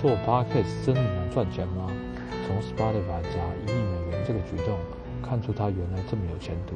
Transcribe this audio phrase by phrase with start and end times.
[0.00, 1.86] 做 podcast 真的能赚钱吗？
[2.46, 4.78] 从 Spotify 砸一亿美元这个举动，
[5.22, 6.74] 看出他原来这么有前途。